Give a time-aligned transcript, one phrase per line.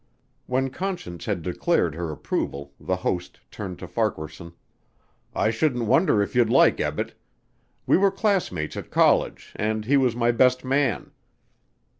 [0.47, 4.53] When Conscience had declared her approval the host turned to Farquaharson.
[5.35, 7.13] "I shouldn't wonder if you'd like Ebbett.
[7.85, 11.11] We were classmates at college, and he was my best man.